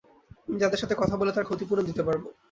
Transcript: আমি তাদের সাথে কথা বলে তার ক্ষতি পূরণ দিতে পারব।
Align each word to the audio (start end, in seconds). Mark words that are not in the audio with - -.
আমি 0.47 0.59
তাদের 0.63 0.81
সাথে 0.81 0.95
কথা 0.95 1.15
বলে 1.17 1.31
তার 1.33 1.47
ক্ষতি 1.47 1.65
পূরণ 1.65 1.83
দিতে 1.89 2.03
পারব। 2.07 2.23